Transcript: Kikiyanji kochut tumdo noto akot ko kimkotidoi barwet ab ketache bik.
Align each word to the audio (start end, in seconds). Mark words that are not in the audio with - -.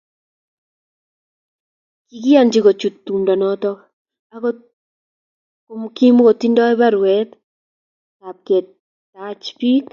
Kikiyanji 2.07 2.59
kochut 2.65 2.95
tumdo 3.05 3.33
noto 3.41 3.71
akot 4.35 4.57
ko 5.65 5.73
kimkotidoi 5.95 6.73
barwet 6.81 7.29
ab 8.27 8.37
ketache 8.47 9.51
bik. 9.59 9.85